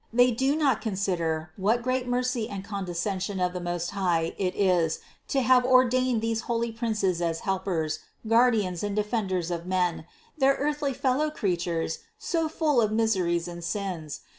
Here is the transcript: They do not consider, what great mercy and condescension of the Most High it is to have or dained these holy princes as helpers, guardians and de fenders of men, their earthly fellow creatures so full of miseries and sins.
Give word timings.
They 0.11 0.31
do 0.31 0.55
not 0.55 0.81
consider, 0.81 1.51
what 1.57 1.83
great 1.83 2.07
mercy 2.07 2.49
and 2.49 2.65
condescension 2.65 3.39
of 3.39 3.53
the 3.53 3.59
Most 3.61 3.91
High 3.91 4.33
it 4.39 4.55
is 4.55 4.97
to 5.27 5.41
have 5.41 5.63
or 5.63 5.87
dained 5.87 6.21
these 6.23 6.41
holy 6.49 6.71
princes 6.71 7.21
as 7.21 7.41
helpers, 7.41 7.99
guardians 8.27 8.81
and 8.81 8.95
de 8.95 9.03
fenders 9.03 9.51
of 9.51 9.67
men, 9.67 10.07
their 10.35 10.55
earthly 10.55 10.95
fellow 10.95 11.29
creatures 11.29 11.99
so 12.17 12.49
full 12.49 12.81
of 12.81 12.91
miseries 12.91 13.47
and 13.47 13.63
sins. 13.63 14.21